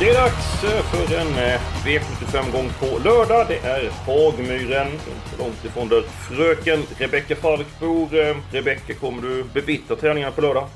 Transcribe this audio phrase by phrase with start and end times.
[0.00, 3.46] Det är dags eh, för en eh, V75-gång på lördag.
[3.48, 8.18] Det är Hagmyren, inte långt ifrån där fröken Rebecka Falk bor.
[8.18, 10.68] Eh, Rebecka, kommer du bevittna träningarna på lördag?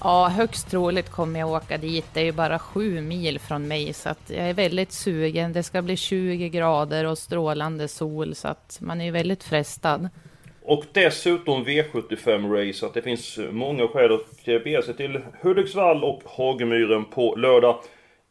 [0.00, 2.04] Ja, högst troligt kommer jag åka dit.
[2.12, 5.52] Det är ju bara sju mil från mig, så att jag är väldigt sugen.
[5.52, 10.08] Det ska bli 20 grader och strålande sol, så att man är ju väldigt frestad.
[10.62, 16.22] Och dessutom V75-race, så att det finns många skäl att bege sig till Hudiksvall och
[16.24, 17.76] Hagmyren på lördag.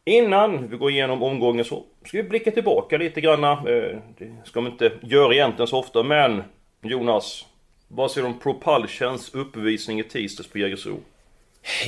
[0.08, 3.52] Innan vi går igenom omgången så ska vi blicka tillbaka lite granna.
[3.52, 6.42] Eh, Det ska man inte göra egentligen så ofta, men
[6.82, 7.44] Jonas,
[7.88, 10.96] vad säger du om Propulsions uppvisning i tisdags på Jägersro?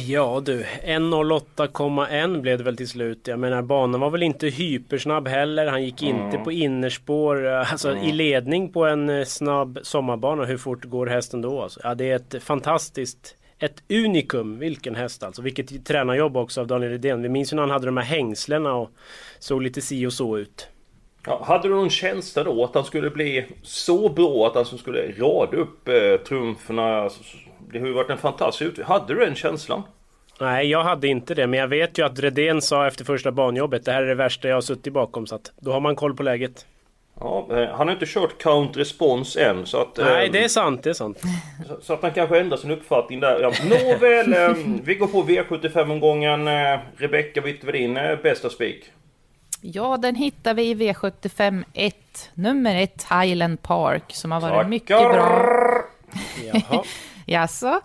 [0.06, 3.26] Ja du, 1.08,1 blev det väl till slut.
[3.26, 5.66] Jag menar banan var väl inte hypersnabb heller.
[5.66, 10.44] Han gick inte på innerspår, eh, alltså i ledning på en eh, snabb sommarbana.
[10.44, 11.62] Hur fort går hästen då?
[11.62, 11.80] Alltså?
[11.82, 15.42] Ja, det är ett fantastiskt ett unikum, vilken häst alltså.
[15.42, 17.22] Vilket tränarjobb också av Daniel Redén.
[17.22, 18.90] Vi minns ju när han hade de här hängslena och
[19.38, 20.68] såg lite si och så ut.
[21.26, 25.12] Ja, hade du någon känsla då att han skulle bli så bra att han skulle
[25.12, 26.96] rada upp eh, trumferna?
[27.02, 27.22] Alltså,
[27.72, 28.86] Det har ju varit en fantastisk utveckling.
[28.86, 29.82] Hade du den känslan?
[30.40, 31.46] Nej, jag hade inte det.
[31.46, 34.48] Men jag vet ju att Redén sa efter första banjobbet det här är det värsta
[34.48, 35.26] jag har suttit bakom.
[35.26, 36.66] Så att då har man koll på läget.
[37.20, 39.96] Ja, eh, han har inte kört count response än så att...
[39.96, 40.82] Nej, det är sant.
[40.82, 41.20] Det är sant.
[41.66, 43.40] så, så att han kanske ändrar sin uppfattning där.
[43.40, 46.48] Ja, nåväl, eh, vi går på V75-omgången.
[46.48, 48.84] Eh, Rebecka, vilket var din eh, bästa spik?
[49.60, 51.94] Ja, den hittar vi i V75 1,
[52.34, 55.82] nummer 1 Highland Park, som har varit mycket bra.
[56.52, 56.82] Jaha.
[57.26, 57.80] Jaså?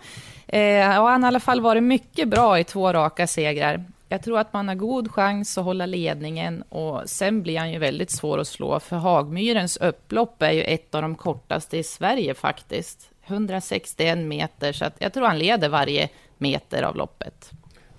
[0.48, 3.84] Eh, ja, han har i alla fall varit mycket bra i två raka segrar.
[4.14, 7.80] Jag tror att man har god chans att hålla ledningen och sen blir han ju
[7.80, 12.34] väldigt svår att slå för Hagmyrens upplopp är ju ett av de kortaste i Sverige
[12.34, 13.10] faktiskt.
[13.26, 17.52] 161 meter, så att jag tror han leder varje meter av loppet.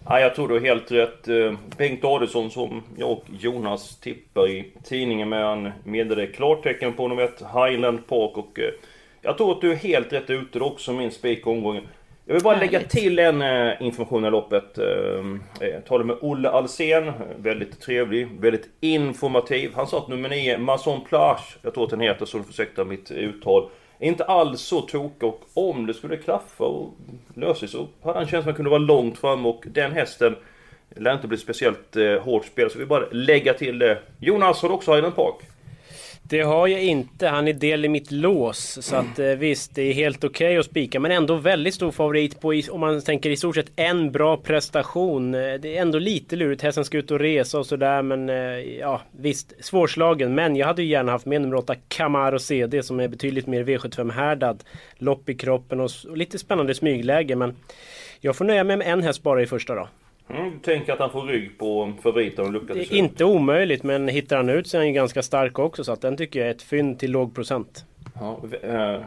[0.06, 1.28] Ja, jag tror du har helt rätt.
[1.28, 7.08] Eh, Bengt Adelsson som jag och Jonas tippar i tidningen med han meddelade klartecken på
[7.08, 8.70] nummer ett Highland Park och eh,
[9.22, 11.84] jag tror att du är helt rätt ute också min spik i omgången.
[12.26, 14.78] Jag vill bara lägga till en eh, information i loppet.
[14.78, 14.86] Eh,
[15.60, 19.72] jag talade med Olle Alsen väldigt trevlig, väldigt informativ.
[19.74, 22.84] Han sa att nummer 9, Mason Plage, jag tror att den heter så du försökte
[22.84, 23.68] mitt uttal,
[23.98, 26.94] är inte alls så tokig och om det skulle klaffa och
[27.34, 30.36] lösa sig så hade han som att han kunde vara långt fram och den hästen
[30.96, 33.98] lär inte bli speciellt eh, hårt spel så vi bara lägga till det.
[34.20, 35.34] Jonas, har du också Highland Park?
[36.28, 37.28] Det har jag inte.
[37.28, 38.78] Han är del i mitt lås.
[38.82, 41.00] Så att eh, visst, det är helt okej att spika.
[41.00, 45.34] Men ändå väldigt stor favorit på, om man tänker i stort sett en bra prestation.
[45.34, 46.62] Eh, det är ändå lite lurigt.
[46.62, 48.02] Hästen ska ut och resa och sådär.
[48.02, 48.36] Men eh,
[48.80, 50.34] ja, visst, svårslagen.
[50.34, 53.64] Men jag hade ju gärna haft med nummer 8 Camaro CD som är betydligt mer
[53.64, 54.64] V75-härdad.
[54.94, 57.36] Lopp i kroppen och, och lite spännande smygläge.
[57.36, 57.56] Men
[58.20, 59.88] jag får nöja mig med en häst bara i första då.
[60.30, 63.82] Mm, du tänker att han får rygg på favoriten och till Det är inte omöjligt
[63.82, 65.84] men hittar han ut så är han ju ganska stark också.
[65.84, 67.84] Så att den tycker jag är ett fynd till låg procent.
[68.20, 69.00] Ja, eh,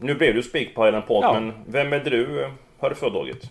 [0.00, 1.40] nu blev du spik på Highland Park, Ja.
[1.40, 2.50] men vem är det du eh,
[2.80, 3.50] hade föredragit?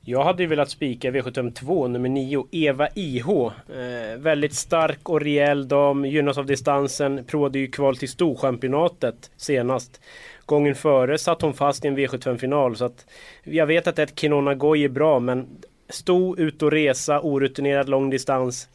[0.00, 3.28] Jag hade ju velat spika V752 nummer 9, Eva IH.
[3.28, 7.24] Eh, väldigt stark och rejäl dam, gynnas av distansen.
[7.24, 10.00] Provade ju kval till Storchampionatet senast.
[10.44, 12.76] Gången före satt hon fast i en V75-final.
[12.76, 13.06] Så att
[13.44, 15.46] jag vet att ett Kinona Goy är bra, men
[15.88, 18.68] Stå, ut och resa, orutinerad lång distans.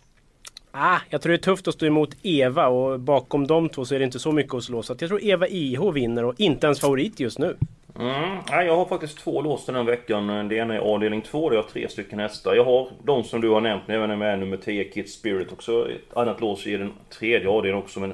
[0.71, 3.95] Ah, jag tror det är tufft att stå emot Eva och bakom de två så
[3.95, 4.83] är det inte så mycket att slå.
[4.83, 7.57] Så jag tror Eva IH vinner och inte ens favorit just nu.
[7.99, 10.47] Mm, nej, jag har faktiskt två lås den här veckan.
[10.47, 12.55] Det ena är avdelning 2 där jag har tre stycken hästar.
[12.55, 15.89] Jag har de som du har nämnt, även med nummer 10 Kit Spirit också.
[15.89, 17.99] Ett annat lås i den tredje avdelningen också.
[17.99, 18.13] Men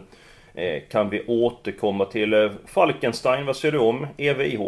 [0.53, 3.45] eh, kan vi återkomma till eh, Falkenstein?
[3.45, 4.59] Vad säger du om EVIH?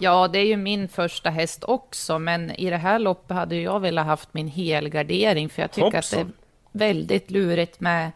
[0.00, 3.80] Ja, det är ju min första häst också, men i det här loppet hade jag
[3.80, 6.32] velat haft min helgardering, för jag tycker att det är Hoppsan.
[6.72, 8.10] väldigt lurigt med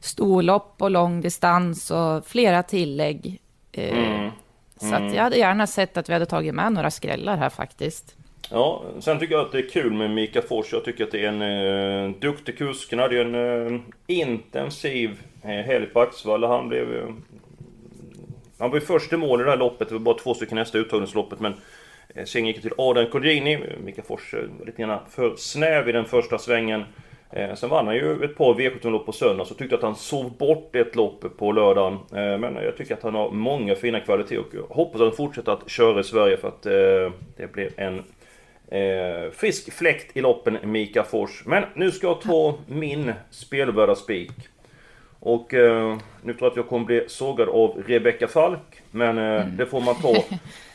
[0.00, 3.40] storlopp och lång distans och flera tillägg.
[3.72, 4.28] Eh,
[4.76, 8.16] Så att jag hade gärna sett att vi hade tagit med några skrällar här faktiskt.
[8.50, 10.72] Ja, sen tycker jag att det är kul med Mika Fors.
[10.72, 11.42] Jag tycker att det är en
[12.12, 12.90] eh, duktig kusk.
[12.90, 15.10] Han hade ju en eh, intensiv
[15.42, 16.48] eh, helg på Axevalla.
[16.48, 16.96] Han blev...
[16.96, 17.08] Eh,
[18.60, 19.88] han var ju först i mål i det här loppet.
[19.88, 21.40] Det var bara två stycken hästar i uttagningsloppet.
[21.40, 21.54] Men
[22.14, 23.58] Eh, sen gick det till Adrian Codrini.
[23.84, 26.84] Mika Fors eh, var lite grann för snäv i den första svängen.
[27.32, 30.36] Eh, sen vann han ju ett par V17-lopp på söndag, så tyckte att han sov
[30.36, 31.92] bort ett lopp på lördagen.
[31.92, 35.16] Eh, men jag tycker att han har många fina kvaliteter och jag hoppas att han
[35.16, 36.62] fortsätter att köra i Sverige för att
[37.36, 38.02] det blir en
[39.32, 41.42] frisk fläkt i loppen, Mika Fors.
[41.46, 44.30] Men nu ska jag ta min spelvärda spik.
[45.20, 48.82] Och eh, nu tror jag att jag kommer bli sågad av Rebecka Falk.
[48.90, 49.56] Men eh, mm.
[49.56, 50.14] det får man ta.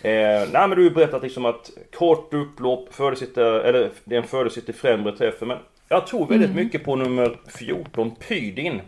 [0.02, 0.12] Eh,
[0.52, 4.28] nej men du har ju berättat liksom att kort upplopp, föresitter, eller det är en
[4.28, 5.48] fördesitter främre träffen.
[5.48, 5.58] Men
[5.90, 6.64] jag tror väldigt mm.
[6.64, 8.82] mycket på nummer 14, Pydin.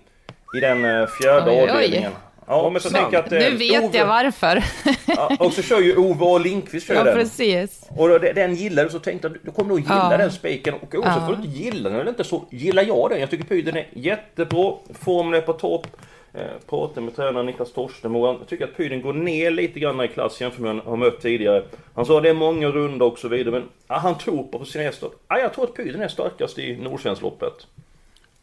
[0.57, 2.11] I den eh, fjärde oj, avdelningen.
[2.11, 2.26] Oj.
[2.47, 3.31] Ja, men så tänker jag att...
[3.31, 4.63] Nu eh, vet Ove, jag varför.
[5.07, 7.15] ja, och så kör ju Ove och Lindqvist kör ja, den.
[7.15, 7.81] precis.
[7.89, 10.17] Och den gillar du, så tänkte jag du kommer nog gilla ja.
[10.17, 10.73] den spiken.
[10.73, 11.25] Och Ove, ja.
[11.27, 13.19] får du inte gilla den eller inte så gillar jag den.
[13.19, 14.73] Jag tycker Pydin är jättebra.
[14.99, 15.87] Formen är på topp.
[16.33, 18.27] Eh, pratade med tränaren Niklas Torstenmo.
[18.27, 21.21] Jag tycker att Pydin går ner lite grann i klass jämfört med han har mött
[21.21, 21.63] tidigare.
[21.93, 23.51] Han sa att det är många runda och så vidare.
[23.51, 25.09] Men ja, han tror på sin hästar.
[25.27, 27.67] Ja, jag tror att Pydin är starkast i Nordsvenskloppet.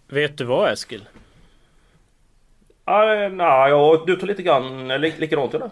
[0.09, 1.05] Vet du vad Eskil?
[2.85, 5.71] Ah, nej, ja, du tar lite grann likadant eller?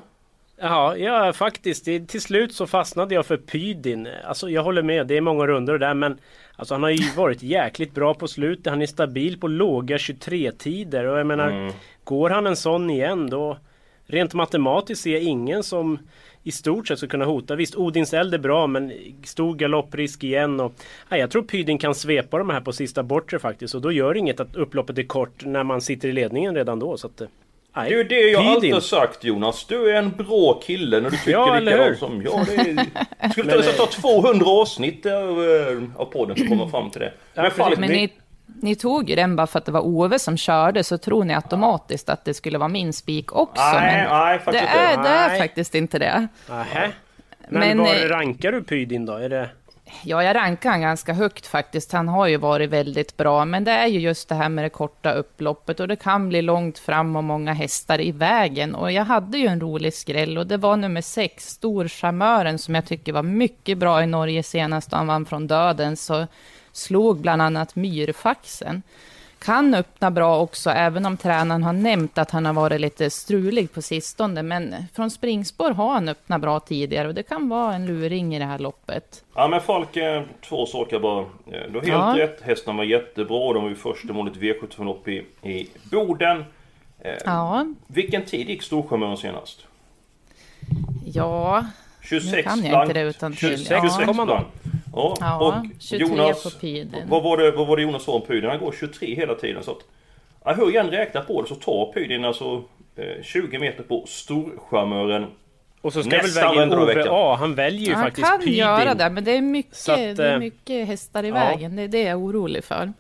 [0.57, 1.85] Ja, ja faktiskt.
[1.85, 4.09] Till slut så fastnade jag för Pydin.
[4.25, 6.19] Alltså jag håller med, det är många runder där men
[6.57, 8.67] Alltså han har ju varit jäkligt bra på slutet.
[8.67, 11.73] Han är stabil på låga 23-tider och jag menar mm.
[12.05, 13.59] Går han en sån igen då
[14.07, 15.99] Rent matematiskt ser jag ingen som
[16.43, 17.57] i stort sett ska kunna hota.
[17.57, 18.93] Visst, Odins eld är bra men
[19.25, 20.61] stor galopprisk igen.
[20.61, 20.73] Och,
[21.09, 23.75] nej, jag tror Pydin kan svepa de här på sista bortre faktiskt.
[23.75, 26.97] Och då gör inget att upploppet är kort när man sitter i ledningen redan då.
[26.97, 27.27] Så att, eh,
[27.77, 29.67] nej, det är det jag alltid har sagt Jonas.
[29.67, 32.47] Du är en bra kille när du tycker ja, likadant som jag.
[32.47, 36.91] Det är, skulle men, ta 200 avsnitt av, eh, av podden för att komma fram
[36.91, 37.13] till det.
[37.35, 38.13] Men, ja, men ni,
[38.63, 41.35] ni tog ju den bara för att det var Ove som körde, så tror ni
[41.35, 43.63] automatiskt att det skulle vara min spik också.
[43.63, 46.29] Nej, men nej, det, är, det är faktiskt inte det.
[46.49, 46.91] Nähä.
[47.49, 49.13] Men, men var eh, rankar du Pydin då?
[49.13, 49.49] Är det...
[50.05, 51.93] Ja, jag rankar han ganska högt faktiskt.
[51.93, 54.69] Han har ju varit väldigt bra, men det är ju just det här med det
[54.69, 58.75] korta upploppet och det kan bli långt fram och många hästar i vägen.
[58.75, 62.87] Och jag hade ju en rolig skräll och det var nummer sex, Storcharmören, som jag
[62.87, 64.93] tycker var mycket bra i Norge senast.
[64.93, 66.27] Han vann från döden, så
[66.73, 68.83] slog bland annat myrfaxen.
[69.39, 73.73] Kan öppna bra också, även om tränaren har nämnt att han har varit lite strulig
[73.73, 74.43] på sistone.
[74.43, 78.39] Men från springspår har han öppnat bra tidigare och det kan vara en luring i
[78.39, 79.25] det här loppet.
[79.35, 79.89] Ja men Falk,
[80.49, 81.21] två saker bara.
[81.21, 82.15] Eh, du har helt ja.
[82.17, 83.53] rätt, hästarna var jättebra.
[83.53, 86.45] De var ju första målet V75 upp i, i Boden.
[87.01, 87.67] Eh, ja.
[87.87, 89.67] Vilken tid gick Storsjömännen senast?
[91.05, 91.65] Ja,
[92.01, 93.39] 26 nu kan jag inte det utan till.
[93.39, 93.81] 26, ja.
[93.81, 94.47] 26 blank.
[94.93, 97.03] Ja, ja och 23 Jonas, på Pydin.
[97.09, 98.51] Vad var, det, vad var det Jonas sa om Pydin?
[98.51, 99.63] Han går 23 hela tiden.
[99.63, 99.85] Så att,
[100.45, 102.63] ja, hur jag än räknar på det så tar Pydin alltså
[102.97, 105.27] eh, 20 meter på storcharmören
[105.83, 107.37] och så ska Nästan väl välja Ove A.
[107.39, 108.63] Han väljer ju han faktiskt Pydin.
[108.65, 111.29] Han kan göra det, men det är mycket, att, det är eh, mycket hästar i
[111.29, 111.35] ja.
[111.35, 111.77] vägen.
[111.77, 112.93] Det är det jag är orolig för.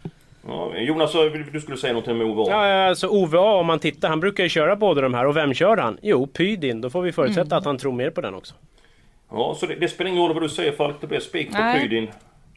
[0.46, 1.12] Ja, Jonas,
[1.52, 2.46] du skulle säga något med Ove A?
[2.50, 5.26] Ja, alltså Ove A, om man tittar, han brukar ju köra båda de här.
[5.26, 5.98] Och vem kör han?
[6.02, 6.80] Jo, Pydin.
[6.80, 7.58] Då får vi förutsätta mm.
[7.58, 8.54] att han tror mer på den också.
[9.32, 11.72] Ja, så det, det spelar ingen roll vad du säger Falk, det blir spik på
[11.80, 12.10] Pydin.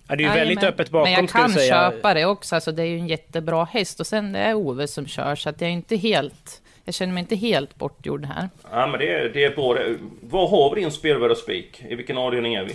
[0.07, 2.72] Ja, det är ju väldigt men, öppet bakom Men jag kan köpa det också, alltså,
[2.72, 4.00] det är ju en jättebra häst.
[4.00, 6.62] Och sen det är Ove som kör, så att jag är inte helt...
[6.86, 8.50] Jag känner mig inte helt bortgjord här.
[8.72, 9.77] Ja, men det är, det är bra.
[10.22, 11.83] Vad har vi din spelvärda spik?
[11.89, 12.74] I vilken avdelning är vi?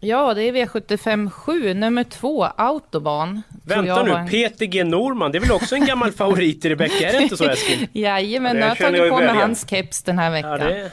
[0.00, 3.42] Ja, det är V75 7, nummer två, Autobahn.
[3.64, 4.28] Vänta nu, en...
[4.28, 7.36] Peter G Norman, det är väl också en gammal favorit i Rebecka, är det inte
[7.36, 7.86] så Eskil?
[7.92, 10.60] Jajamän, nu har jag tagit på mig hans keps den här veckan.
[10.60, 10.90] Ja, det...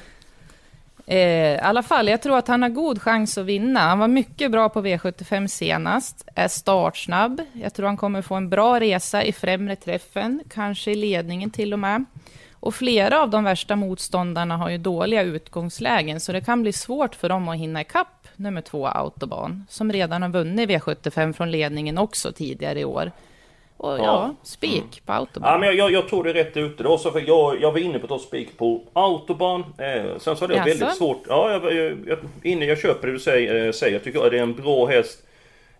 [1.11, 3.79] Eh, I alla fall, jag tror att han har god chans att vinna.
[3.79, 7.41] Han var mycket bra på V75 senast, är startsnabb.
[7.53, 11.73] Jag tror han kommer få en bra resa i främre träffen, kanske i ledningen till
[11.73, 12.05] och med.
[12.53, 17.15] Och flera av de värsta motståndarna har ju dåliga utgångslägen, så det kan bli svårt
[17.15, 21.97] för dem att hinna ikapp nummer två Autobahn, som redan har vunnit V75 från ledningen
[21.97, 23.11] också tidigare i år.
[23.79, 25.05] Och ja, ja spik mm.
[25.05, 25.53] på autobahn.
[25.53, 26.97] Ja, men jag, jag, jag tror det är rätt ute då.
[26.97, 29.63] Så för jag, jag var inne på att ta spik på autobahn.
[29.77, 31.23] Eh, sen så hade jag väldigt svårt.
[31.27, 33.65] Ja, jag, jag, jag, inne, jag köper det du säger.
[33.65, 33.93] Eh, säger.
[33.93, 35.23] Jag tycker att det är en bra häst.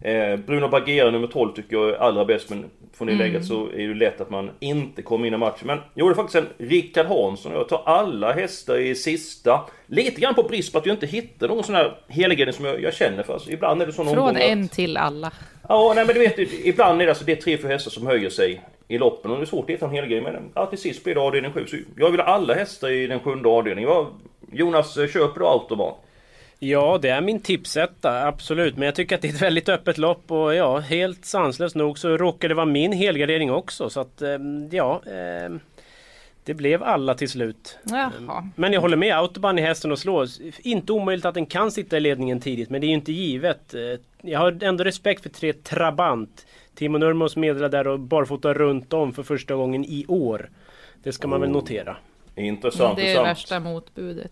[0.01, 2.49] Eh, Bruno Bagheera nummer 12 tycker jag är allra bäst.
[2.49, 3.27] Men från det mm.
[3.27, 5.67] läget så är det lätt att man inte kommer in i matchen.
[5.67, 7.51] Men jag gjorde faktiskt en Rickard Hansson.
[7.51, 9.61] Jag tar alla hästar i sista.
[9.85, 12.81] Lite grann på brist på att jag inte hittar någon sån här helgardering som jag,
[12.81, 13.33] jag, känner för.
[13.33, 14.71] Alltså, ibland är det så någon Från en att...
[14.71, 15.31] till alla.
[15.69, 18.07] Ja, nej men du vet, ibland är det alltså det är tre, fyra hästar som
[18.07, 20.21] höjer sig i loppen och det är svårt att hitta en hel grej.
[20.21, 21.67] Men ja, till sist blir det avdelning 7.
[21.67, 24.05] Så jag vill ha alla hästar i den sjunde avdelningen.
[24.51, 25.93] Jonas, köper du autobahn?
[26.59, 28.75] Ja, det är min tipsetta, absolut.
[28.77, 31.99] Men jag tycker att det är ett väldigt öppet lopp och ja, helt sanslöst nog
[31.99, 33.89] så råkar det vara min helgardering också.
[33.89, 35.01] Så att ehm, ja...
[35.05, 35.55] Eh,
[36.43, 37.77] Det blev alla till slut.
[37.83, 38.49] Jaha.
[38.55, 40.25] Men jag håller med, autobahn är hästen att slå.
[40.61, 43.73] Inte omöjligt att den kan sitta i ledningen tidigt, men det är ju inte givet.
[43.73, 43.81] Eh,
[44.21, 46.45] Jag har ändå respekt för tre Trabant.
[46.75, 50.49] Timo Nurmos meddelade där och barfota runt om för första gången i år.
[51.03, 51.53] Det ska man väl Oh.
[51.53, 51.97] notera.
[52.35, 52.95] Intressant.
[52.95, 53.27] Det är intressant.
[53.27, 54.31] värsta motbudet.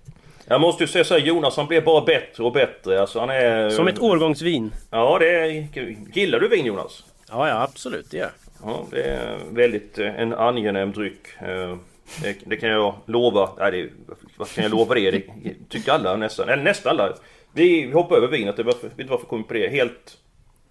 [0.50, 3.02] Jag måste ju säga så här, Jonas han blir bara bättre och bättre.
[3.02, 3.70] Alltså, han är...
[3.70, 4.72] Som ett årgångsvin.
[4.90, 5.68] Ja, det är...
[6.14, 7.04] Gillar du vin Jonas?
[7.30, 8.72] Ja, ja absolut, det gör jag.
[8.72, 11.28] Ja, det är väldigt eh, en angenäm dryck.
[11.42, 11.78] Eh,
[12.22, 13.50] Det, det kan jag lova.
[13.60, 13.90] Nej, det,
[14.38, 15.12] vad kan jag lova det?
[15.12, 15.24] Det
[15.70, 16.50] tycker alla nästan.
[16.50, 17.14] Eller nästan alla.
[17.54, 18.58] Vi, vi hoppar över vinet.
[18.58, 19.68] Det var, vet inte varför jag kom på det.
[19.68, 20.18] Helt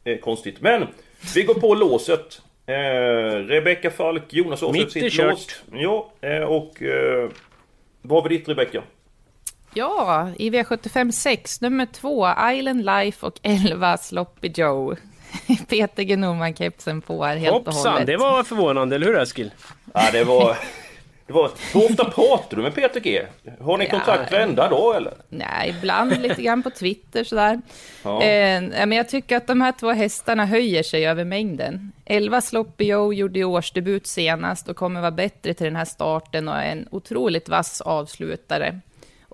[0.05, 0.61] eh, konstigt.
[0.61, 0.87] Men
[1.35, 2.43] vi går på låset.
[2.67, 2.75] Eh,
[3.47, 5.31] Rebecka Falk, Jonas är sitt kört.
[5.31, 5.63] lås.
[5.73, 6.83] Ja, eh, och...
[6.83, 7.29] Eh,
[8.03, 8.83] vad var ditt Rebecka?
[9.77, 14.97] Ja, i V75 6, nummer 2, Island Life och 11, Sloppy Joe.
[15.69, 16.17] Peter G.
[16.17, 18.07] Norman-kepsen på här helt och Hoppsan, hållet.
[18.07, 19.51] det var förvånande, eller hur Eskil?
[19.95, 20.57] Ja, det var...
[21.27, 23.23] Det var, hur ofta pratar du med Peter G?
[23.61, 25.15] Har ni Ja, kontakt varenda dag eller?
[25.29, 27.61] Nej, ibland lite grann på Twitter sådär.
[28.03, 28.23] Ja.
[28.23, 31.93] Eh, men jag tycker att de här två hästarna höjer sig över mängden.
[32.05, 36.57] 11 Sloppy Joe gjorde årsdebut senast och kommer vara bättre till den här starten och
[36.57, 38.81] är en otroligt vass avslutare.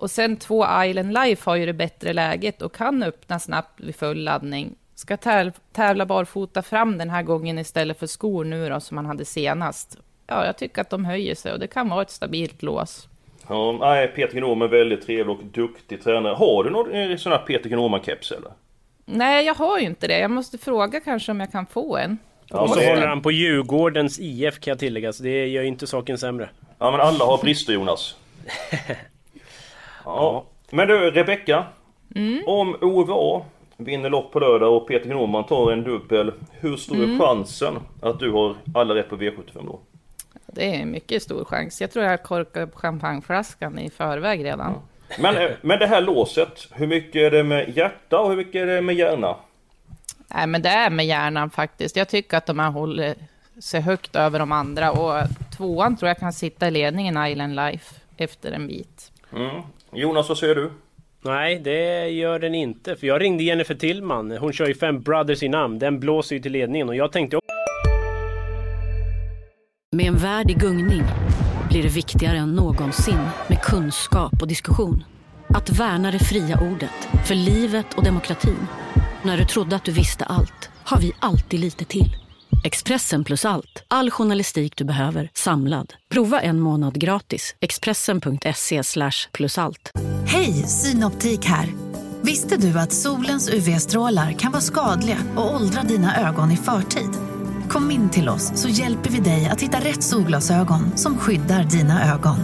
[0.03, 3.95] Och sen två Island Life har ju det bättre läget och kan öppna snabbt vid
[3.95, 4.75] full laddning.
[4.95, 9.05] Ska täv- tävla barfota fram den här gången istället för skor nu då, som han
[9.05, 9.97] hade senast.
[10.27, 13.07] Ja, jag tycker att de höjer sig och det kan vara ett stabilt lås.
[13.49, 16.35] Ja, nej, Peter Gnom är väldigt trevlig och duktig tränare.
[16.35, 18.51] Har du någon eh, sån här Peter Gnoman-keps eller?
[19.05, 20.19] Nej, jag har ju inte det.
[20.19, 22.17] Jag måste fråga kanske om jag kan få en.
[22.47, 25.61] Ja, och så det- håller han på Djurgårdens IF kan jag tillägga, så det gör
[25.61, 26.49] ju inte saken sämre.
[26.79, 28.15] Ja men alla har brister Jonas.
[30.05, 30.45] Ja.
[30.71, 31.65] Men du Rebecka.
[32.45, 33.45] Om OVA
[33.77, 36.33] vinner lopp på lördag och Peter Gnoman tar en dubbel.
[36.51, 39.79] Hur stor är chansen att du har alla rätt på V75 då?
[40.47, 41.81] Det är mycket stor chans.
[41.81, 44.73] Jag tror jag korkar upp champagneflaskan i förväg redan.
[45.19, 48.55] Men, eh, men det här låset, hur mycket är det med hjärta och hur mycket
[48.55, 49.35] är det med hjärna?
[50.27, 51.95] Nej, men det är med hjärnan faktiskt.
[51.95, 53.15] Jag tycker att de här håller
[53.59, 57.95] sig högt över de andra och tvåan tror jag kan sitta i ledningen Island Life
[58.17, 59.11] efter en bit.
[59.35, 59.61] Mm.
[59.95, 60.71] Jonas, vad säger du?
[61.21, 62.95] Nej, det gör den inte.
[62.95, 64.31] För jag ringde Jennifer Tillman.
[64.31, 65.79] Hon kör ju Fem Brothers i namn.
[65.79, 67.39] Den blåser ju till ledningen och jag tänkte
[69.91, 71.01] Med en värld i gungning
[71.69, 73.19] blir det viktigare än någonsin
[73.49, 75.03] med kunskap och diskussion.
[75.47, 78.67] Att värna det fria ordet, för livet och demokratin.
[79.23, 82.22] När du trodde att du visste allt, har vi alltid lite till.
[82.65, 85.93] Expressen plus allt, all journalistik du behöver, samlad.
[86.09, 87.55] Prova en månad gratis.
[87.59, 89.91] Expressen.se slash plus allt.
[90.25, 91.73] Hej, Synoptik här.
[92.21, 97.09] Visste du att solens UV-strålar kan vara skadliga och åldra dina ögon i förtid?
[97.69, 102.13] Kom in till oss så hjälper vi dig att hitta rätt solglasögon som skyddar dina
[102.13, 102.37] ögon.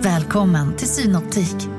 [0.00, 1.75] Välkommen till Synoptik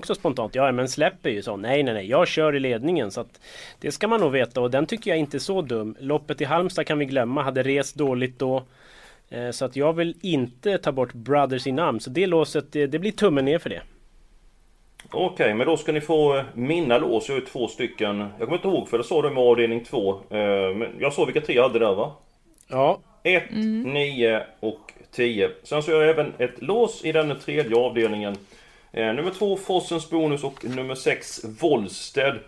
[0.00, 1.56] också spontant, ja men släpper ju så.
[1.56, 3.10] Nej, nej, nej, jag kör i ledningen.
[3.10, 3.40] Så att
[3.80, 5.96] det ska man nog veta och den tycker jag inte är så dum.
[6.00, 8.62] Loppet i Halmstad kan vi glömma, hade rest dåligt då.
[9.30, 12.00] Eh, Så att jag vill inte ta bort Brothers i namn.
[12.00, 13.82] Så det låset, det, det blir tummen ner för det.
[15.12, 17.28] Okej, men då ska ni få eh, mina lås.
[17.28, 18.18] Jag har ju två stycken.
[18.18, 20.10] Jag kommer inte ihåg för det sa du med avdelning två.
[20.30, 22.12] Eh, Men jag såg vilka tre jag hade där va?
[22.68, 25.50] Ja, 1, 9 och 10.
[25.62, 28.36] Sen så har jag även ett lås i den tredje avdelningen.
[28.92, 32.38] Eh, nummer 2 Fossens Bonus och nummer 6 Wollsted.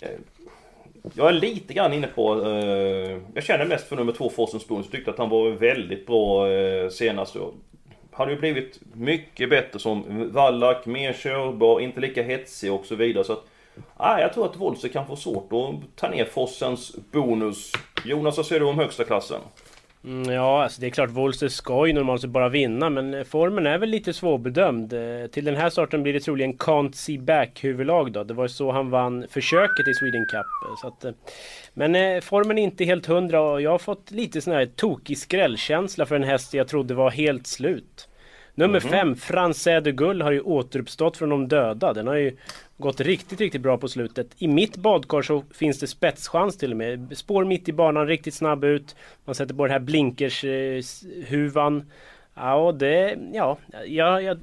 [0.00, 0.10] Eh,
[1.14, 2.46] jag är lite grann inne på...
[2.46, 4.90] Eh, jag känner mest för nummer 2 Fossens Bonus.
[4.90, 7.36] Tyckte att han var väldigt bra eh, senast.
[7.36, 7.54] Och
[8.12, 13.24] hade ju blivit mycket bättre som vallack, mer körbar, inte lika hetsig och så vidare.
[13.24, 13.44] Så att,
[13.96, 17.72] ah, jag tror att Wollsted kan få svårt att ta ner Fossens Bonus.
[18.04, 19.40] Jonas, vad säger du om högsta klassen?
[20.04, 23.24] Mm, Ja, alltså det är klart Wollster ska ju normalt sett bara vinna men eh,
[23.24, 24.92] formen är väl lite svårbedömd.
[24.92, 28.24] Eh, Till den här starten blir det troligen Can't See Back huvudlag då.
[28.24, 30.46] Det var ju så han vann försöket i Sweden Cup.
[30.70, 31.14] eh, Så att,
[31.74, 36.06] men formen är inte helt hundra och jag har fått lite sån här tokig skrällkänsla
[36.06, 38.08] för en häst jag trodde var helt slut.
[38.54, 41.92] Nummer fem, Franzé de Gull, har ju återuppstått från de döda.
[41.92, 42.36] Den har ju
[42.78, 44.26] gått riktigt, riktigt bra på slutet.
[44.38, 47.18] I mitt badkar så finns det spetschans till och med.
[47.18, 48.96] Spår mitt i banan, riktigt snabb ut.
[49.24, 51.82] Man sätter på den här blinkers-huvan.
[52.34, 53.18] Ja, och det...
[53.32, 54.38] Ja, jag, jag...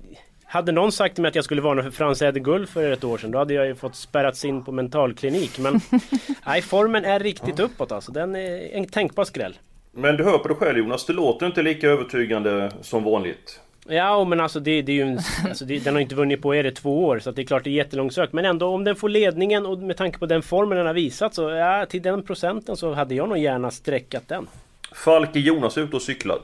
[0.47, 3.03] Hade någon sagt till mig att jag skulle varna för Franzé de Gull för ett
[3.03, 5.59] år sedan, då hade jag ju fått spärrats in på mentalklinik.
[5.59, 5.81] Men
[6.45, 8.11] nej, formen är riktigt uppåt alltså.
[8.11, 9.57] Den är en tänkbar skräll.
[9.91, 13.59] Men du hör på dig själv Jonas, det låter inte lika övertygande som vanligt.
[13.87, 16.55] Ja, men alltså det, det är ju en, alltså det, den har inte vunnit på
[16.55, 18.33] är det två år så att det är klart det är jättelångsökt.
[18.33, 21.35] Men ändå om den får ledningen och med tanke på den formen den har visat
[21.35, 24.47] så ja, till den procenten så hade jag nog gärna sträckat den.
[24.91, 26.39] Falk är Jonas ute och cyklar.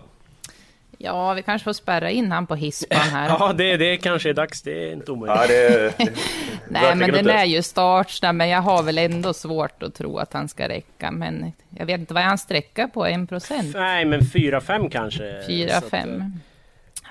[1.04, 3.30] Ja, vi kanske får spärra in han på hispan här.
[3.40, 4.62] ja, det, det kanske är dags.
[4.62, 5.38] Det är inte omöjligt.
[5.42, 6.12] Ja, det, det,
[6.68, 10.34] Nej, men den är ju startsnabb, men jag har väl ändå svårt att tro att
[10.34, 11.12] han ska räcka.
[11.12, 13.06] Men jag vet inte, vad han sträcka på?
[13.06, 13.76] En procent?
[13.76, 15.24] Nej, men 4-5 kanske.
[15.48, 16.32] 4-5.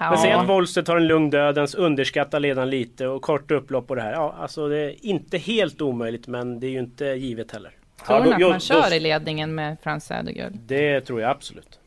[0.00, 0.10] Ja.
[0.10, 3.96] Men säg att Wollstedt tar en lugn dödens, underskattar ledaren lite och kort upplopp och
[3.96, 4.12] det här.
[4.12, 7.70] Ja, alltså det är inte helt omöjligt, men det är ju inte givet heller.
[8.06, 10.52] Tror ja, att man kör då, i ledningen med Frans Sädergöl?
[10.66, 11.78] Det tror jag absolut.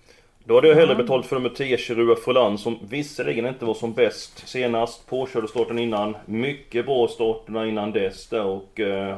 [0.46, 3.94] Då hade jag hellre betalt för nummer 10, Chirua Frolan, som visserligen inte var som
[3.94, 5.08] bäst senast.
[5.08, 6.18] Påkörde starten innan.
[6.26, 8.80] Mycket bra starterna innan dess där och...
[8.80, 9.18] Uh,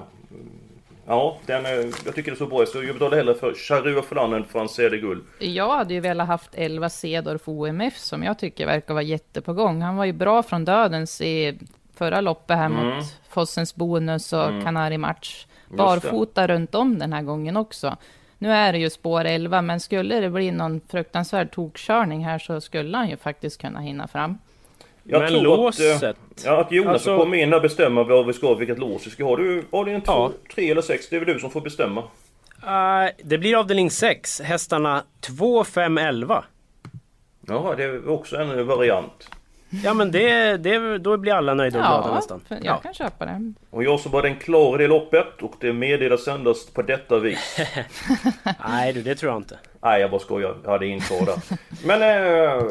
[1.08, 1.72] ja, den, uh,
[2.06, 2.66] jag tycker det är så bra.
[2.66, 5.24] Så jag betalar hellre för Charua Frolan än Frans Cedergull.
[5.40, 9.82] Jag hade ju velat haft 11 Cedorf OMF som jag tycker verkar vara jättepågång.
[9.82, 11.60] Han var ju bra från dödens i
[11.96, 12.88] förra loppet här mm.
[12.88, 14.64] mot Fossens Bonus och mm.
[14.64, 15.46] Canari Match.
[15.70, 17.98] Barfota runt om den här gången också.
[18.38, 22.62] Nu är det ju spår 11, men skulle det bli någon fruktansvärd tokkörning här så
[22.62, 24.38] skulle han ju faktiskt kunna hinna fram.
[25.08, 26.04] Jag men tror låset?
[26.04, 27.18] Att, ja, att Jonas alltså...
[27.18, 29.36] komma in och bestämma vad vi ska vilket lås vi ska ha.
[29.36, 30.32] Du, avdelning 2, ja.
[30.56, 32.02] 3 eller 6, det är väl du som får bestämma?
[32.02, 36.44] Uh, det blir avdelning 6, hästarna 2, 5, 11.
[37.48, 39.30] Ja, det är också en variant.
[39.84, 42.42] Ja men det, det, då blir alla nöjda och glada ja, nästan.
[42.48, 42.78] jag ja.
[42.78, 43.54] kan köpa det.
[43.70, 47.20] Och jag som var den klar i det loppet och det meddelas endast på detta
[47.20, 47.60] vis.
[48.70, 49.60] Nej du, det tror jag inte.
[49.82, 50.58] Nej jag bara skojar.
[50.64, 51.38] Jag hade kvar där.
[51.86, 52.02] Men...
[52.02, 52.64] Eh,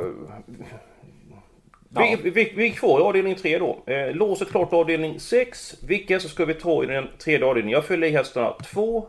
[2.00, 3.82] vi, vi, vi, vi är kvar i avdelning 3 då.
[3.86, 5.74] Eh, låset klart avdelning 6.
[5.86, 7.76] Vilka så ska vi ta i den tredje avdelningen?
[7.76, 9.06] Jag fyller i hästarna 2,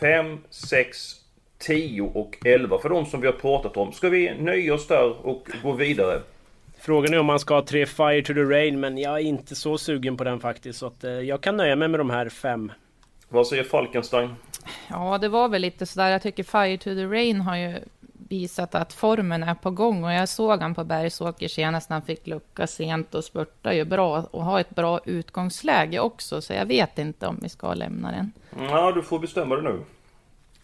[0.00, 0.98] 5, 6,
[1.58, 3.92] 10 och 11 för de som vi har pratat om.
[3.92, 6.20] Ska vi nöja oss där och gå vidare?
[6.78, 9.54] Frågan är om man ska ha tre Fire to the Rain men jag är inte
[9.54, 10.78] så sugen på den faktiskt.
[10.78, 12.72] Så att, eh, jag kan nöja mig med de här fem.
[13.28, 14.34] Vad säger Falkenstein?
[14.90, 16.10] Ja, det var väl lite sådär.
[16.10, 17.74] Jag tycker Fire to the Rain har ju
[18.40, 22.06] visat att formen är på gång och jag såg han på Bergsåker senast när han
[22.06, 26.66] fick lucka sent och spurta ju bra och har ett bra utgångsläge också så jag
[26.66, 28.32] vet inte om vi ska lämna den.
[28.58, 29.80] Ja, du får bestämma det nu.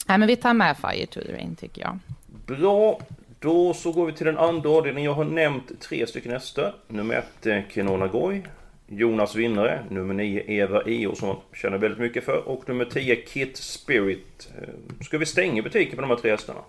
[0.06, 1.98] Nej, men vi tar med Fire to the Rain tycker jag.
[2.46, 3.00] Bra,
[3.38, 5.10] då så går vi till den andra avdelningen.
[5.10, 6.74] Jag har nämnt tre stycken hästar.
[6.88, 8.42] Nummer ett är Kenona Goy.
[8.86, 9.84] Jonas vinnare.
[9.88, 12.48] Nummer 9 Eva Io som jag känner väldigt mycket för.
[12.48, 14.48] Och nummer 10 Kit Spirit.
[14.58, 16.60] Eh, ska vi stänga butiken på de här tre hästarna?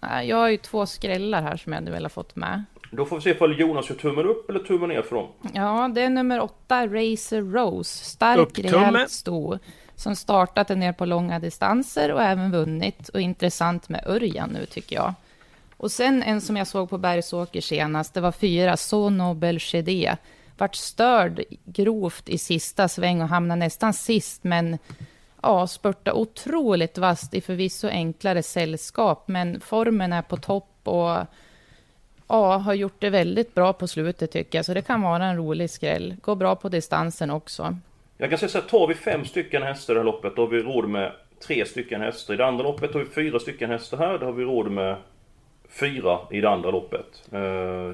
[0.00, 2.64] Jag har ju två skrällar här som jag hade velat fått med.
[2.90, 5.28] Då får vi se ifall Jonas gör tummen upp eller tummen ner för dem.
[5.52, 8.04] Ja, det är nummer 8 Racer Rose.
[8.04, 9.58] Stark, rejält stor.
[9.96, 13.08] Som startat ner på långa distanser och även vunnit.
[13.08, 15.14] Och intressant med Örjan nu tycker jag.
[15.76, 20.16] Och sen en som jag såg på Bergsåker senast, det var fyra, Sono Belchedé.
[20.58, 24.78] Vart störd grovt i sista sväng och hamnade nästan sist, men
[25.46, 31.16] ja, spurta otroligt vast i förvisso enklare sällskap, men formen är på topp och
[32.28, 35.36] ja, har gjort det väldigt bra på slutet tycker jag, så det kan vara en
[35.36, 36.16] rolig skräll.
[36.22, 37.76] Går bra på distansen också.
[38.16, 40.42] Jag kan säga så här, tar vi fem stycken hästar i det här loppet, då
[40.42, 41.12] har vi råd med
[41.46, 42.34] tre stycken hästar.
[42.34, 44.96] I det andra loppet har vi fyra stycken hästar här, då har vi råd med
[45.68, 47.22] fyra i det andra loppet.
[47.32, 47.38] Eh,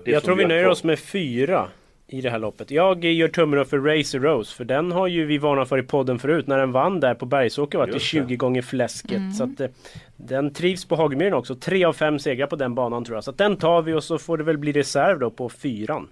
[0.05, 1.69] det jag tror vi nöjer oss med fyra
[2.13, 2.71] i det här loppet.
[2.71, 5.83] Jag gör tummen upp för Racer Rose, för den har ju vi varnat för i
[5.83, 6.47] podden förut.
[6.47, 9.17] När den vann där på Bergsåker var det 20 gånger fläsket.
[9.17, 9.33] Mm.
[9.33, 9.69] Så att, eh,
[10.17, 11.55] den trivs på Hagmyren också.
[11.55, 13.25] Tre av fem segrar på den banan tror jag.
[13.25, 16.09] Så att den tar vi och så får det väl bli reserv då på fyran.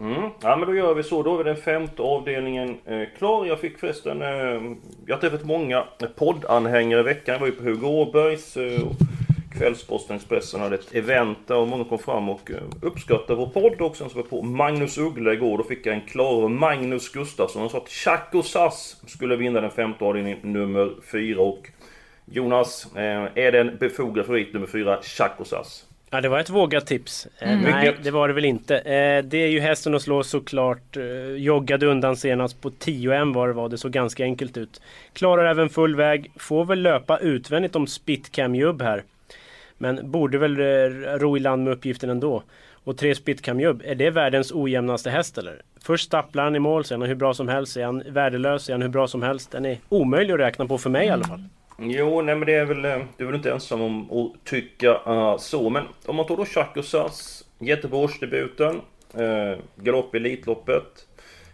[0.00, 0.30] Mm.
[0.42, 1.22] Ja men då gör vi så.
[1.22, 3.46] Då är den femte avdelningen eh, klar.
[3.46, 4.22] Jag fick förresten...
[4.22, 4.28] Eh,
[5.06, 5.84] jag har träffat många
[6.16, 7.32] poddanhängare i veckan.
[7.32, 8.80] Jag var ju på Hugo Åbergs eh,
[9.52, 13.80] Kvällsposten Expressen hade ett event där och många kom fram och eh, uppskattade vår podd.
[13.80, 15.58] Och sen så var jag på Magnus Uggla igår.
[15.58, 17.60] Då fick jag en klar av Magnus Gustafsson.
[17.60, 21.40] Han sa att Chaco Sass skulle vinna den femte avdelningen nummer fyra.
[21.40, 21.70] Och
[22.24, 25.84] Jonas, eh, är det en befogad favorit nummer fyra, Chaco Sass?
[26.10, 27.28] Ja det var ett vågat tips.
[27.38, 27.70] Eh, mm.
[27.70, 28.82] Nej det var det väl inte.
[29.22, 30.96] Det är ju hästen att slå såklart.
[31.36, 33.68] Joggade undan senast på 10 var det var.
[33.68, 34.80] Det såg ganska enkelt ut.
[35.12, 36.30] Klarar även full väg.
[36.36, 39.04] Får väl löpa utvändigt om Spitcam Jubb här.
[39.78, 42.42] Men borde väl eh, ro i land med uppgiften ändå.
[42.84, 45.62] Och tre Spitkamjubb, är det världens ojämnaste häst eller?
[45.82, 47.76] Först stapplar han i mål, sen är han hur bra som helst.
[47.76, 49.50] Är han värdelös, är han hur bra som helst.
[49.50, 51.44] Den är omöjlig att räkna på för mig i alla fall.
[51.78, 51.90] Mm.
[51.90, 55.00] Jo, nej men det är väl, eh, du är väl inte ensam om att tycka
[55.06, 55.70] uh, så.
[55.70, 58.80] Men om man tar då Chakosas, Göteborgsdebuten,
[59.20, 61.07] uh, galopp i Elitloppet.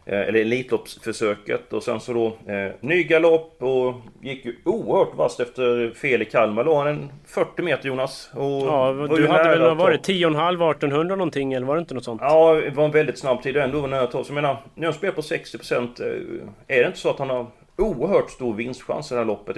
[0.07, 5.41] Eh, eller Elitloppsförsöket och sen så då eh, ny galopp och gick ju oerhört vasst
[5.41, 6.65] efter fel i Kalmar.
[6.65, 8.31] Låg han en 40 meter Jonas.
[8.35, 11.95] Och ja, du hade väl vad var det 10,5 1800 någonting eller var det inte
[11.95, 12.21] något sånt?
[12.25, 14.95] Ja, det var en väldigt snabb tid ändå var nära Så jag menar, när han
[14.95, 19.15] spelar på 60% eh, är det inte så att han har oerhört stor vinstchans i
[19.15, 19.57] det här loppet.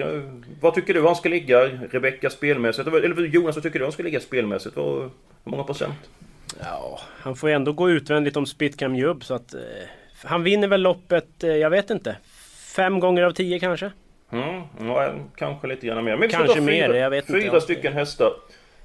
[0.61, 2.87] Vad tycker du han ska ligga, Rebecka spelmässigt?
[2.87, 4.77] Eller Jonas, vad tycker du han ska ligga spelmässigt?
[4.77, 5.09] Hur
[5.43, 6.09] många procent?
[6.59, 9.53] Ja, han får ju ändå gå utvändigt om Spitcam Jubb så att...
[9.53, 9.59] Eh,
[10.23, 12.17] han vinner väl loppet, eh, jag vet inte.
[12.75, 13.91] Fem gånger av tio kanske?
[14.31, 16.17] Mm, ja, kanske lite grann mer.
[16.17, 17.41] Men Kanske fyra, mer, jag vet inte.
[17.41, 18.31] fyra stycken hästar.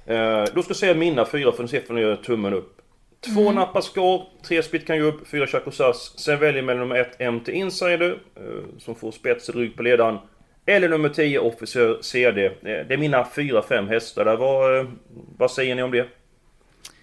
[0.05, 2.77] Eh, då ska jag säga mina fyra för att se om ni gör tummen upp.
[3.33, 3.55] Två Mm.
[3.55, 6.19] Nappa Scar, tre Spitcan Jubb, fyra Chaco Sass.
[6.19, 10.17] Sen väljer man nummer ett MT Insider, eh, som får spets rygg på ledaren.
[10.65, 12.45] Eller nummer 10 Officer CD.
[12.45, 14.35] Eh, det är mina fyra, fem hästar där.
[14.37, 14.85] Vad, eh,
[15.37, 16.05] vad säger ni om det?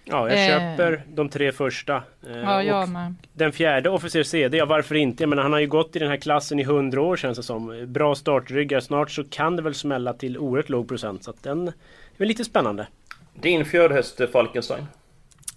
[0.05, 0.47] Ja, jag Eh.
[0.47, 1.95] köper de tre första.
[2.29, 3.15] Eh, Ja, och jag med.
[3.33, 5.27] Den fjärde Officer CD, ja varför inte?
[5.27, 7.85] Men han har ju gått i den här klassen i 100 år känns det som.
[7.87, 11.23] Bra startryggar, snart så kan det väl smälla till oerhört låg procent.
[11.23, 11.73] Så att den är
[12.17, 12.87] väl lite spännande.
[13.33, 14.85] Din fjärde häst Falkenstein?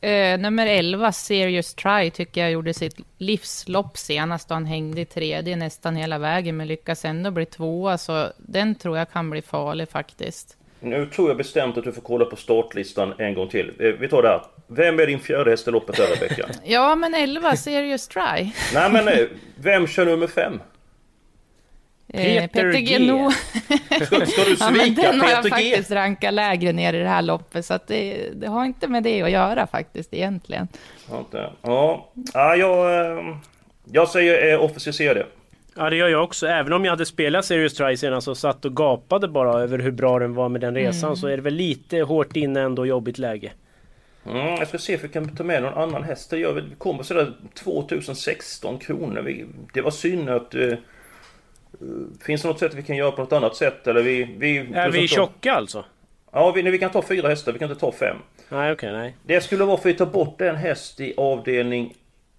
[0.00, 5.04] Eh, nummer 11, Serious Try, tycker jag gjorde sitt livslopp senast då han hängde i
[5.04, 9.42] tredje nästan hela vägen, men lyckas ändå bli tvåa, så den tror jag kan bli
[9.42, 10.56] farlig faktiskt.
[10.84, 13.72] Nu tror jag bestämt att du får kolla på startlistan en gång till.
[13.78, 14.42] Eh, vi tar det här.
[14.66, 16.46] Vem är din fjärde häst i loppet där Rebecka?
[16.64, 18.50] Ja, men 11, Serious Try.
[18.74, 20.60] Nej men eh, vem kör nummer fem?
[22.08, 22.80] Eh, Peter G.
[22.80, 23.30] Geno.
[23.30, 25.70] Ska, ska du Ja, men svika den har jag Peter G?
[25.70, 29.02] faktiskt rankat lägre ner i det här loppet, så att det, det har inte med
[29.02, 30.68] det att göra faktiskt egentligen.
[31.10, 31.52] Ja.
[31.62, 33.40] Ja, ja jag,
[33.84, 35.24] jag säger eh, Officer CD.
[35.76, 36.46] Ja det gör jag också.
[36.46, 39.90] Även om jag hade spelat Serious Try senast och satt och gapade bara över hur
[39.90, 41.16] bra den var med den resan Mm.
[41.16, 43.52] så är det väl lite hårt inne ändå jobbigt läge.
[44.26, 46.30] Mm, jag ska se om vi kan ta med någon annan häst.
[46.30, 49.22] Det gör kommer sådär 2016 kronor.
[49.22, 50.54] Vi, det var synd att...
[50.54, 50.74] Uh,
[52.20, 53.86] finns det något sätt vi kan göra på något annat sätt?
[53.86, 54.34] Eller vi...
[54.38, 55.84] vi Är vi ta- tjocka alltså?
[56.32, 57.52] Ja, vi, nej, vi kan ta fyra hästar.
[57.52, 58.16] Vi kan inte ta fem.
[58.48, 59.16] Nej okej, nej.
[59.22, 61.94] Det skulle vara för att vi tar bort en häst i avdelning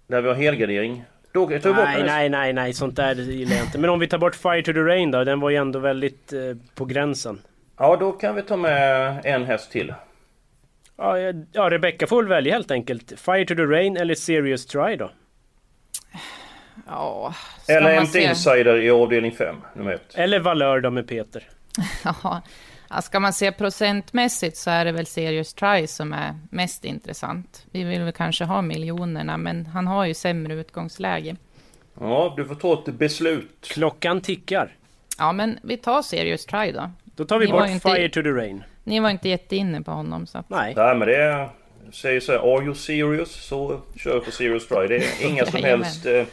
[0.06, 1.04] där vi har helgardering.
[1.36, 3.78] Då tar vi bort Nej, nej, nej, nej, sånt där gillar jag inte.
[3.78, 6.32] Men om vi tar bort Fire to the Rain då, den var ju ändå väldigt
[6.32, 6.40] eh,
[6.74, 7.38] på gränsen.
[7.78, 9.94] Ja, då kan vi ta med en häst till.
[10.96, 11.18] Ja,
[11.52, 13.12] ja, Rebecca får väl välja helt enkelt.
[13.20, 15.10] Fire to the Rain eller Serious Try då?
[16.86, 17.34] Ja,
[17.68, 20.14] Eller MT se- Insider i avdelning 5, nummer ett.
[20.14, 21.42] Eller Valör då med Peter.
[22.22, 22.42] Ja,
[22.90, 27.66] ja, ska man se procentmässigt så är det väl Serious Try som är mest intressant.
[27.70, 31.36] Vi vill väl kanske ha miljonerna, men han har ju sämre utgångsläge.
[32.00, 33.68] Ja, du får ta ett beslut.
[33.70, 34.76] Klockan tickar.
[35.18, 36.90] Ja, men vi tar Serious Try då.
[37.04, 38.64] Då tar vi Ni bort inte- Fire to the Rain.
[38.84, 40.50] Ni var inte jätteinne på honom, så att...
[40.50, 40.72] Nej.
[40.76, 41.48] Nej men det är...
[41.92, 43.30] Säger så här, are you serious?
[43.46, 44.86] Så kör på serious try.
[44.86, 46.24] Det är inga som helst eh,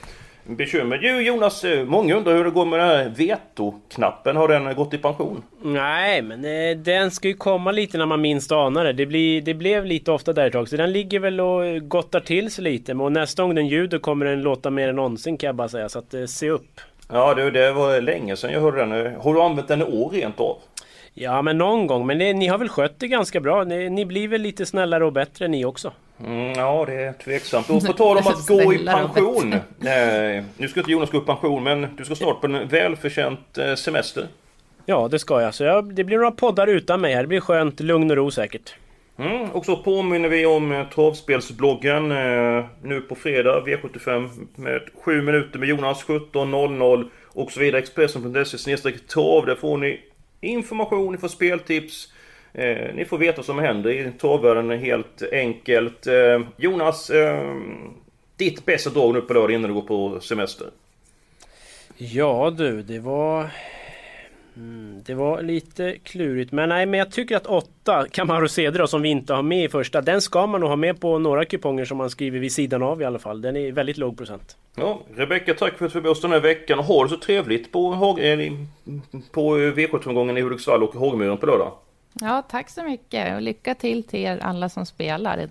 [0.46, 0.98] bekymmer.
[0.98, 4.36] Du Jonas, eh, många undrar hur det går med den här veto-knappen.
[4.36, 5.44] Har den gått i pension?
[5.62, 8.94] Nej, men eh, den ska ju komma lite när man minst anar det.
[8.94, 11.80] Det, blir, det blev lite ofta där ett tag, så den ligger väl och eh,
[11.80, 12.94] gottar till sig lite.
[12.94, 15.90] Men nästa gång den ljuder kommer den låta mer än någonsin kan jag bara säga.
[15.90, 16.82] Så att eh, se upp.
[17.10, 19.16] Ja du, det var länge sedan jag hörde den.
[19.22, 20.58] Har du använt den i år rent av?
[21.14, 22.06] Ja, men någon gång.
[22.06, 23.64] Men det, ni har väl skött det ganska bra?
[23.64, 25.92] Ni, ni blir väl lite snällare och bättre ni också?
[26.26, 27.70] Mm, ja, det är tveksamt.
[27.70, 29.54] Och på tal om att gå i pension.
[29.54, 33.58] Eh, nu ska inte Jonas gå i pension, men du ska snart på en välförtjänt
[33.58, 34.28] eh, semester.
[34.86, 35.54] Ja, det ska jag.
[35.54, 37.22] Så jag, det blir några poddar utan mig här.
[37.22, 38.76] Det blir skönt, lugn och ro säkert.
[39.18, 45.22] Mm, och så påminner vi om eh, travspelsbloggen eh, nu på fredag V75 med 7
[45.22, 47.82] minuter med Jonas 17.00 och så vidare.
[47.82, 49.46] Expressen.se snedstreck trav.
[49.46, 50.00] Där får ni
[50.42, 52.13] information, ni får speltips.
[52.54, 56.08] Eh, ni får veta vad som händer i travvärlden helt enkelt.
[56.08, 57.56] Eh, Jonas, eh,
[58.38, 60.68] ditt bästa drag nu på lördag innan du går på semester?
[61.98, 63.50] Ja du, det var...
[64.58, 66.52] Mm, det var lite klurigt.
[66.52, 69.70] Men nej, men jag tycker att 8 Camaro Cedra som vi inte har med i
[69.70, 72.84] första, den ska man nog ha med på några kuponger som man skriver vid sidan
[72.84, 73.42] av i alla fall.
[73.42, 74.58] Den är väldigt låg procent.
[74.76, 76.80] Ja, Rebecka, tack för att du var med oss den här veckan.
[76.80, 78.54] Ha det så trevligt på, eh,
[79.32, 81.72] på V75-omgången i Hudiksvall och Hagmyren på lördag.
[82.22, 85.50] Ja, tack så mycket och lycka till till er alla som spelar.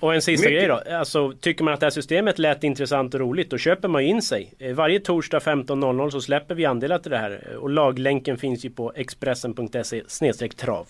[0.00, 0.96] Och en sista Mycket- grej då.
[0.96, 4.08] Alltså, tycker man att det här systemet lät intressant och roligt, då köper man ju
[4.08, 4.52] in sig.
[4.58, 7.56] Eh, Varje torsdag 15.00 så släpper vi andelar till det här.
[7.56, 10.88] Och laglänken finns ju på expressen.se trav.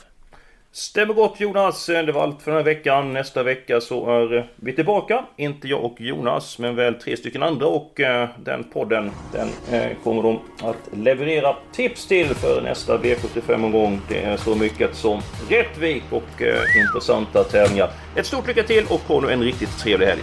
[0.76, 3.12] Stämmer gott Jonas, det var allt för den här veckan.
[3.12, 5.24] Nästa vecka så är vi tillbaka.
[5.36, 7.66] Inte jag och Jonas, men väl tre stycken andra.
[7.66, 14.00] Och eh, den podden, den eh, kommer de att leverera tips till för nästa V75-omgång.
[14.08, 17.90] Det är så mycket som Rättvik och eh, intressanta tävlingar.
[18.16, 20.22] Ett stort lycka till och ha nu en riktigt trevlig helg.